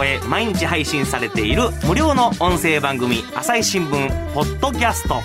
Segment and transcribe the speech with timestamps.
[0.00, 5.22] 超え毎日配信されている無料の音声番組「朝日新聞ポッドキャスト」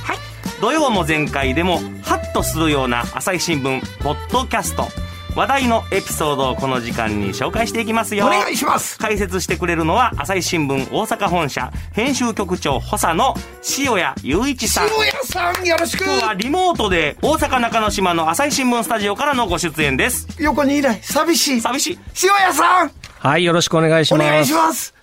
[0.60, 4.90] 土曜も全開でもハッとするような朝日新聞ポッドキャスト。
[5.34, 8.26] 話題のエピソードをこの時間に紹介していきますよ。
[8.26, 8.98] お願いします。
[8.98, 13.34] 解説してくれるのは朝日新聞大阪本社編集局長補佐の
[13.78, 14.88] 塩谷雄一さん。
[14.88, 16.04] 塩谷さんよろしく。
[16.04, 20.28] 今日はリモートで大阪中之島の朝日新聞スタジオからのご出演です。
[20.38, 21.62] 横にいない寂しい。
[21.62, 22.00] 寂しい。
[22.24, 24.22] 塩谷さんはい、よろしくお願いします。
[24.22, 24.95] お願いします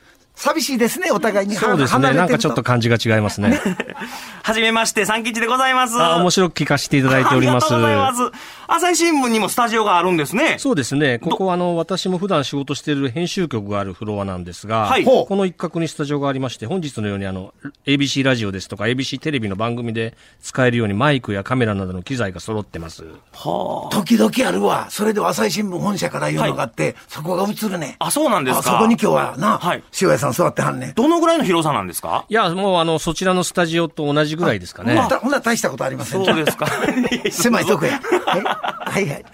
[0.43, 2.13] 寂しいですねお互いにそうですね。
[2.15, 3.61] なんかちょっと感じが違いますね。
[4.43, 7.73] はじめまして三吉でございますあ面白く聞かせていただいております。
[7.73, 8.39] ありがとうございます。
[8.67, 10.57] 朝日新聞にもスタジオがあるんですね。
[10.59, 11.21] そうですね。
[11.21, 17.55] ここはあの、私も普段仕事している編集局があるフロアなんですが、はいこの一角にスタジオがありまして、本日のようにあの、
[17.87, 23.05] ABC ラジオですとか ABC テレビの番組で使えるようにマイクやカメラなどの機材が揃ってます。
[23.91, 28.71] 時々あるわそれで朝日新聞本社から言うのがあって、そこが映るねあ、そうなんですか。
[28.71, 32.25] あそこに今日はな、はい塩谷さん座ってはんねどのぐらいの広さなんですか？
[32.29, 34.97] いや、もうあの、そちらのスタジオと同じぐらいですかね。
[34.97, 36.25] ほんなほんなら大したことありません。
[36.25, 36.67] そうですか。
[37.31, 38.01] 狭いとこや。
[38.27, 38.43] はい。
[38.93, 39.25] はいはい。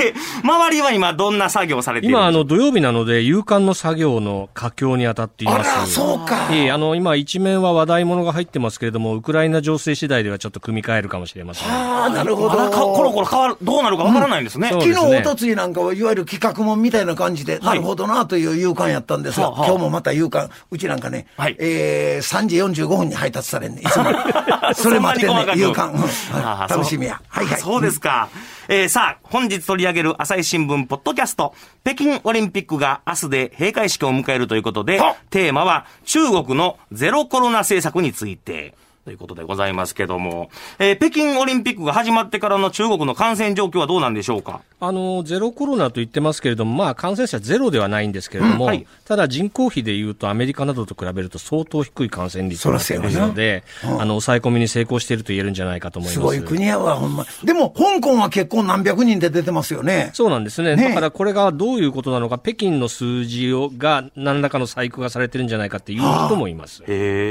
[0.00, 0.14] え、
[0.44, 2.38] 周りは今どんな作業をされているん今、あですか？
[2.38, 5.76] の、土曜日なので、夕刊の作業の佳境に当たっていあます。
[5.78, 6.48] らそうか。
[6.52, 11.68] ええ、あの、今、一面は話題物が入ってますけれども、ウクライナ情勢次第ではちょっと組み替えるかもしれません。
[11.68, 12.56] ああなるほど。
[12.56, 14.68] まコロコロ変わる、どうなるかわからないんですね。
[14.70, 20.37] そう昨日、おとついなんかはいわゆる企画もんみたいな感じで、なるほどなという夕刊やったんですが、今日もまた夕刊、
[20.70, 24.04] うちなんかね、はいえー、3時45分に配達されんね、いつも。
[24.74, 25.92] それ待ってんね、夕刊。
[25.92, 27.20] う楽しみや。
[27.28, 27.60] はいはい。
[27.60, 28.28] そうですか。
[28.68, 31.54] えーさあ、本日取り上げる朝日新聞ポッドキャスト、
[31.84, 38.74] 北京オリンピックが明日で閉会式を迎えるということでは、テーマは中国のゼロコロナ政策について。
[39.08, 44.60] ということでございますけども、えー北京オリンピックが始まってからの中国の感染状況はどうなんでしょうか？
[44.80, 56.14] あの、ゼロコロナと言ってますけれども、まあ、感染者ゼロではないんですけれども、うんはいただ人口比でいうと、アメリカなどと比べると相当低い感染率になっていますので、あの、抑え込みに成功していると言えるんじゃないかと思います。
[56.14, 57.24] すごい国やわ、ほんま。
[57.42, 60.10] でも、香港は結構何百人で出てますよね。
[60.12, 60.76] そうなんですね。
[60.76, 66.82] ねだからこれがどういうことなのか、北京の数字をが何らかの細工がされてるんじゃないかっていう人もいます。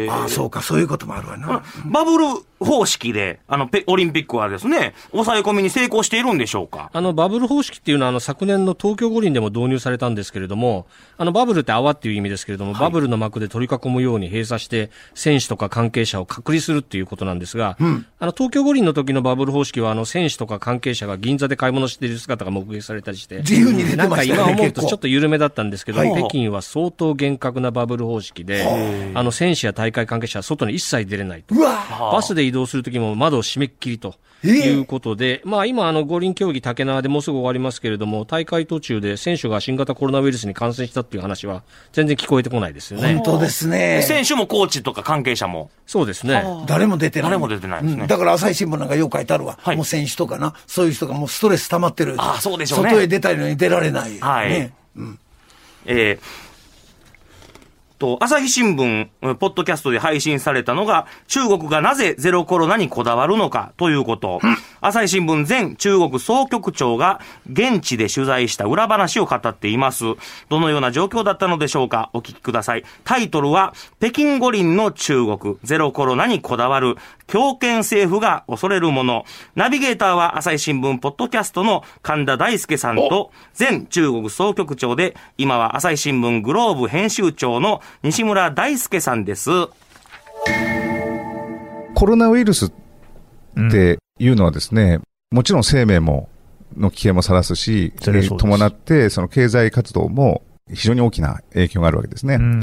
[0.09, 1.63] ああ、そうか、そういうこともあるわな。
[1.85, 2.25] バブル
[2.59, 6.89] 方式で、あの、ペオリンピックはですね、抑え込みに成功しているんでしょうか？
[6.93, 17.77] あの、バブル方式っていうのは、あの、昨年の東京五輪でも導入されたんですけれども、あの、バブルって泡っていう意味ですけれども、バブルの幕で取り囲むように閉鎖して、選手とか関係者を隔離するっていうことなんですが、
[18.19, 24.71] あの、東京五輪の時のバブル方式は、あの、選手とか関係者が銀座で買い物している姿が目撃されたりして、自由に出てなんか今思う。
[24.71, 26.11] とちょっと緩めだったんですけど、はい。
[26.13, 28.65] 北京は相当厳格なバブル方式で、
[29.13, 31.55] あの、選手や大会関係者は外に一切出れないと。
[31.55, 43.23] バスで移動するときも窓を閉めっきりとええいうことで、まあ今、あの五輪競技竹縄でもうすぐ終わりますけれども、大会途中で選手が新型コロナウイルスに感染したっていう話は全然聞こえてこないですよね本。
[43.23, 44.03] 当ですね。
[44.03, 45.71] 選手もコーチとか関係者も。
[45.87, 46.43] そうですね。
[46.67, 47.31] 誰も出てない。
[47.31, 49.57] 誰も出てないですねうんだから朝日新聞なんかよく書いてあるわ。
[49.59, 52.15] はいもう選手とかな、そういう人がもうストレス溜まってる。
[52.17, 54.19] ああそうでしょうね外へ出たいのに出られない。
[54.19, 54.73] はいね
[55.85, 56.46] えー
[57.97, 64.39] と、朝日新聞、えーポッドキャストで配信されたのが、中国がなぜゼロコロナにこだわるのかということ。
[64.81, 67.19] 朝日新聞前中国総局長が
[67.51, 70.05] 現地で取材した裏話を語っています。
[70.49, 72.09] どのような状況だったのでしょうか？
[72.13, 72.83] お聞きください。
[73.03, 76.95] タイトルは、北京五輪の中国、ゼロコロナにこだわる、
[77.27, 79.25] 強権政府が恐れるもの。
[79.55, 89.49] ナビゲーターは朝日新聞ポッドキャストの神田大輔さんと、前中国総局長で、今は朝日新聞グローブ編集長の西村大輔さんです。
[91.93, 92.71] コロナウイルスっ
[93.71, 94.99] ていうのはですね、
[95.31, 96.29] もちろん生命も、
[96.75, 97.93] の危険もさらすし、
[98.37, 102.35] 伴って、その経済活動も非常に大きな影響があるわけですね。
[102.35, 102.61] うん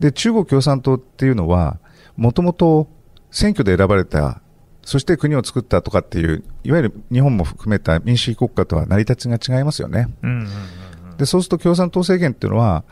[0.00, 1.78] で、中国共産党っていうのは、
[2.16, 2.88] もともと
[3.30, 4.40] 選挙で選ばれた、
[4.82, 10.08] そして国を作ったとかっていう、いわゆる日本も含めた民主主義国家とは成り立ちが違いますよね。
[10.22, 10.48] うん
[11.16, 12.84] で、そうすると共産党政権っていうのは、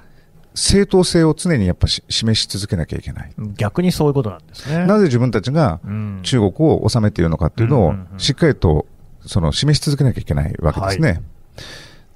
[0.54, 3.32] 正当性を常にやっぱし示し続けなきゃいけない。
[3.38, 4.87] うん逆にそういうことなんですね。
[4.87, 8.87] なぜ自分たちがうん中国を治めているのかっていうのをしっかりと
[9.26, 11.22] その示し続けなきゃいけないわけですね。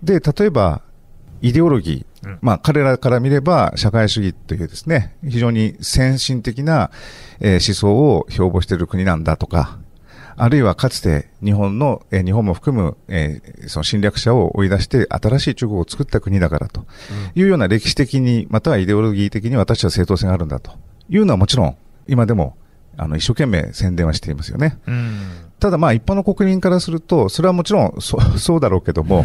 [0.02, 0.82] で、例えば、
[1.40, 6.90] イデオロギー、うんまあ、彼らから見れば、社会主義というですね、非常に先進的な、
[7.40, 9.78] えー思想を標榜している国なんだとか、
[10.38, 16.84] あるいはかつて日本の、えー日本も含む、えーその侵略者を追い出して新しい中国を作った国だからと
[17.34, 20.72] いうような歴史的に、またはイデオロギー的に私は正当性があるんだと
[21.08, 22.56] いうのはもちろん、今でも、
[22.96, 24.78] あの、一生懸命宣伝はしていますよね。
[24.86, 25.18] うん。
[25.58, 29.24] ただまあ一般の国民からすると、それはもちろんそそうだろうけども、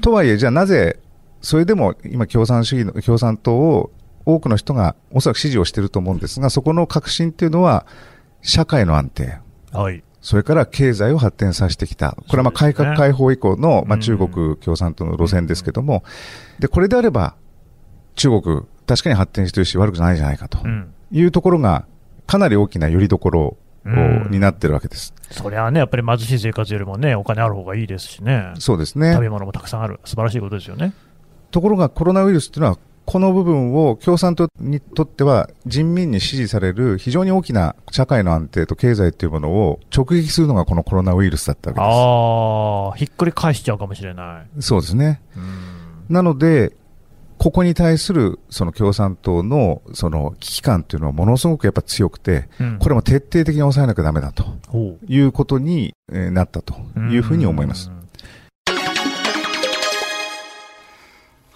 [0.00, 0.98] とはいえ、じゃあなぜ、
[1.40, 3.90] それでも今共産主義の、共産党を
[4.26, 7.86] 多くの人がおそらく支持をしていると思うんですが、そこの革新っていうのは、
[8.42, 9.38] 社会の安定、
[9.72, 10.02] はい。
[10.24, 12.12] それから経済を発展させてきた。
[12.12, 16.02] これはまあ改革開放以降の、まあうん中国共産党の路線ですけども、
[16.58, 17.36] で、これであれば、
[18.16, 20.94] 中国、確かに発展してるし悪くないじゃないかとうん。
[21.12, 21.84] いうところが、
[22.26, 25.12] かなり大きな拠り所をうんになってるわけです。
[25.30, 28.54] そりゃね、やっぱり貧しい生活よりもね、お金ある方がいいですしね。
[28.58, 29.20] そうですね食。
[29.20, 30.00] べ物もたくさんある。
[30.06, 30.94] 素晴らしいことですよね。
[31.50, 44.60] ところがコロナウイルスっていうのは、この部分を共産党にとっては人民に支持される非常に大きな社会の安定と経済っていうものを直撃するのがこのコロナウイルスだったわけでああ、ひっくり返しちゃうかもしれない。
[44.60, 44.68] す。
[44.68, 45.20] そうですね。
[45.36, 46.14] うん。
[46.14, 46.72] なので、
[47.38, 57.90] ここに対するその共産党のその危機感っていうのはものすごくやっぱ強くて、うんこれも徹底的に抑えなきゃダメだとほいうことにえーなったとういうふうに思います。。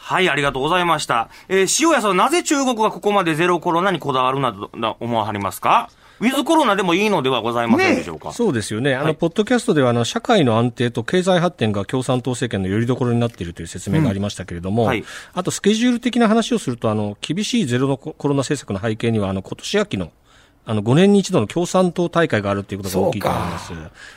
[0.09, 1.29] はい、ありがとうございました。
[1.51, 5.91] えー塩谷さん、なぜ中国がここまでゼロコロナにこだわるなどな思わはりますか？
[6.21, 8.95] ウィズコロナでもいいのではございませんでしょうか、そうですよね。
[8.95, 20.11] あの、はいポッドキャストでは、あの、社会の安定と経済発展が共産党政権の拠り所になっているという説明がありましたけれども、うんはいあと、スケジュール的な話をすると、あの、厳しいゼロのコロナ政策の背景には、あの、今年秋の、
[20.71, 23.73] あの、5年に一度の共産党大会があるということが大きいと思います。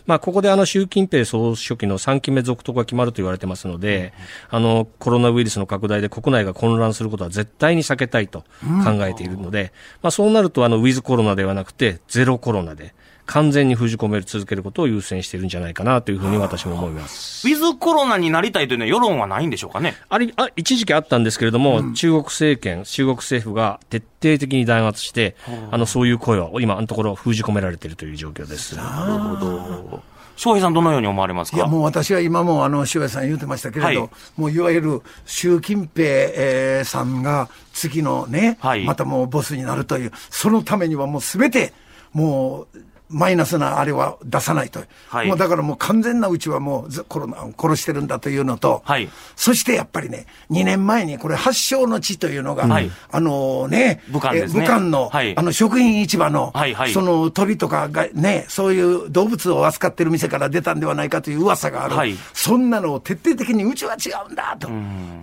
[0.06, 4.12] まあ、ここであの、習近平総書記の3期目続投が決まると言われてますので、
[4.50, 8.44] あの、コロナウイルスの拡大で国内が混乱することは絶対に避けたいと
[8.84, 9.72] 考えているので、
[10.02, 12.94] まあ、そうなると、あの、ウィズコロナではなくて、ゼロコロナで、
[13.26, 17.48] 完全に封じ込める続けることを優先しているんじゃないかなというふうに私も思います。
[17.48, 25.36] ウィズコロナになりたいというのは世論はないんでしょうかねあれ、あ、一時期あったんですけれども、中国政権、中国政府が徹底的に弾圧して、
[25.72, 28.76] あの、そういう声は今のところ封じ込められているという状況です。
[28.76, 30.12] なるほど。
[30.38, 31.58] 翔平さん、どのように思われますか？
[31.58, 41.74] いや、もう私は今も、あの、塩谷さん言ってましたけれど、はいもういわゆる習近平、えーさんが次のね、はいまたもうボスになるという、そのためにはもうすべて、
[42.14, 42.80] もう、
[43.12, 44.82] マイナスなあれは出さないと。
[45.10, 45.28] はい。
[45.28, 49.10] もうだからもう完全なうちはもうずコロナを殺してるんだというのと、はい。
[49.36, 52.90] そしてやっぱりね、2年前にこれ発祥の地というのが、はい。
[53.12, 54.64] あのね、武漢ですね。
[54.64, 55.38] え武漢の、はい。
[55.38, 56.94] あの食品市場の、はいはい。
[56.94, 61.96] その鳥とかがね、そういう動物を扱ってる店から出たんではないかという噂がある。
[61.96, 62.16] はい。
[62.34, 64.70] そんなのを徹底的にうちは違うんだと、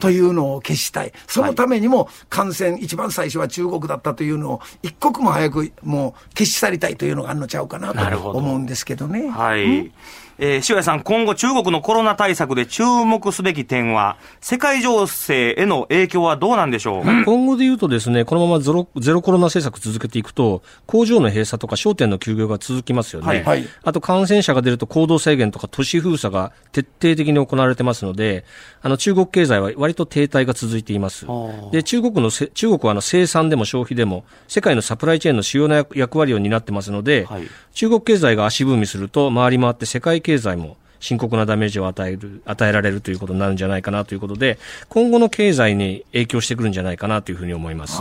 [0.01, 1.13] というのを消したい。
[1.27, 9.29] そのためにも感染、一番最初は中国だったというのを一刻も早くもう消し去りたいというのがあるのちゃうかなとなるほど思うんですけどね。
[9.29, 9.91] はい。
[10.39, 23.27] えー、塩谷さん、今後中国のコロナ対策で注目すべき点は、世界情勢への影響はどうなんでしょう、今後で言うとですね、このままゼロゼロコロナ政策続けていくと、工場の閉鎖とか商店の休業が続きますよね。
[23.27, 23.45] はい。
[23.45, 23.69] はい。
[23.83, 28.45] あと感染者が出ると行動制限とか都市封鎖が徹底的に行われてますので、
[28.81, 31.27] あの中国経済は割と停滞が続いています。
[31.73, 37.49] で、中国のせ、中国はあの生産でも消費でも世界のサプライチェーンの主要な役役割を担ってますので、はい。
[37.73, 44.59] 中国経済が足踏みすると回り回って世界経済も深刻なダメージを与える、与えられるということになるんじゃないかなということで、
[44.89, 48.01] 今後の経済に影響してくるんじゃないかなというふうに思います。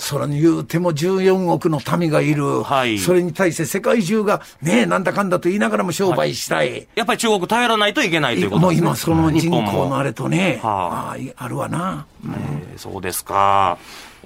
[0.00, 6.88] それに言うても14億の民がいる、はいそれに対して世界中がね、なんだかんだと言いながらも商売したい。
[6.94, 8.88] やっぱり中国頼らないといけないということもうですね。
[8.88, 12.06] 今その人日本も口のあれとね、はああああるわな。
[12.24, 13.76] えーそうですか。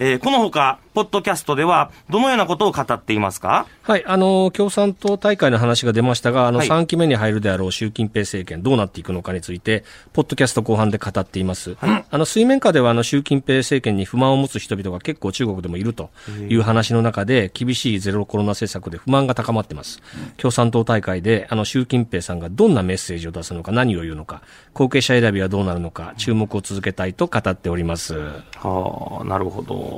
[0.04, 3.66] えーこのほか、ポッドキャストでは、どのようなことを語っていますか？
[3.82, 11.76] はい、あの、共産党大会の話が出ましたが、あの、はい3期目に入るであろう習近平政権、どうなっていくのかについて、ポッドキャスト後半で語っています。
[11.80, 16.10] あの、水面下では、あの、習近平政権に不満を持つ人々が結構中国でもいると
[16.48, 20.02] いう話の中で、厳しいゼロコロナ政策で不満が高まってます。
[20.36, 24.42] 共産党大会で、あの、習近平さんがどんなメッセージを出すのか、何を言うのか、
[24.74, 28.14] 後継者選びはどうなるのか、注目を続けたいと語っております。
[28.56, 29.91] はあ、なるほど。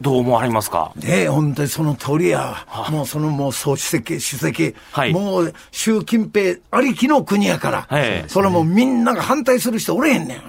[0.00, 0.92] どう思われますか？
[0.96, 2.66] ねえ、本当にその通りや。
[2.90, 10.40] もうそのもう総主席、主席、はいもう習近平ありきの国やから、ええそれもうみんなが反対する人おれへんね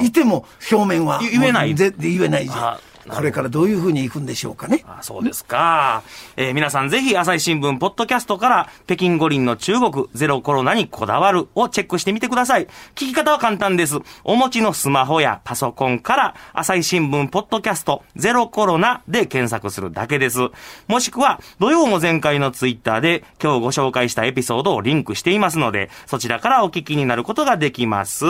[0.00, 0.04] ん。
[0.04, 1.18] いても表面は。
[1.20, 2.80] 言言えない言えないじゃんあ。
[3.08, 4.84] これからどういうふうにいくんでしょうかね。
[4.86, 6.02] あそうですか。
[6.36, 12.66] えー皆さんぜひ朝日新聞ポッドキャストから北京五輪の中国ゼロコロナにこだわるをチェックしてみてください。
[12.94, 13.98] 聞き方は簡単です。
[14.24, 20.48] お持ちのスマホやパソコンから朝日新聞ポッドキャストゼロコロナで検索するだけです。
[20.88, 28.24] もしくは土曜も前回のツイッターで今日ご紹介したエピソードをリンクしていますので、そちらからお聞きになることができます。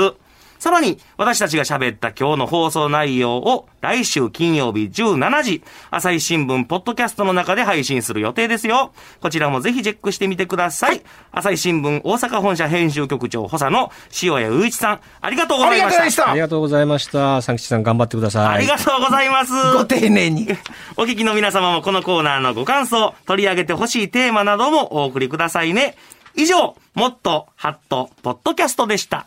[0.58, 8.92] さらに、私たちが喋った今日の放送内容を来週金曜日17時、朝日新聞ポッドキャストの中で配信する予定ですよ。
[9.20, 11.02] こちらもぜひチェックしてみてください。
[11.32, 16.04] 朝日新聞大阪本社編集局長補佐の塩谷雄一さん、ありがとうごあざいました。
[16.04, 16.40] りがとうございましたあり。
[16.40, 17.42] がとうございました。
[17.42, 18.46] 三吉さん頑張ってください。
[18.46, 19.52] ありがとうございます。
[19.75, 20.48] ご丁寧に。
[20.96, 25.96] お聞きの皆様もこのコーナーのご感想、取り上げてほしいテーマなどもお送りくださいね。
[26.34, 29.26] 以上、もっとハットポッドキャストでした。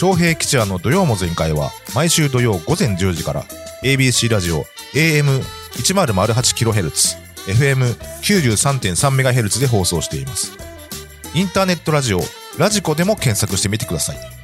[0.00, 3.44] 昌平吉弥の土曜も全開は毎週土曜午前10時から
[3.82, 10.52] ABC ラジオ AM1008kHz FM93.3MHz で放送しています。
[11.34, 12.20] インターネットラジオ
[12.58, 14.35] ラジコでも検索してみてください。